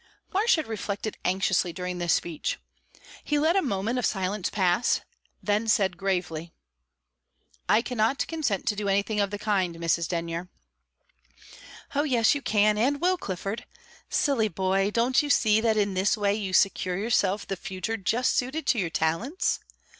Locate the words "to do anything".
8.69-9.19